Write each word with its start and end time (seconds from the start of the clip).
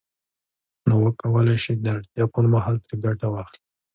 نو 0.87 0.95
وکولای 1.05 1.57
شي 1.63 1.73
د 1.77 1.85
اړتیا 1.95 2.25
پر 2.33 2.45
مهال 2.53 2.75
ترې 2.85 2.95
ګټه 3.05 3.27
واخلي 3.33 3.63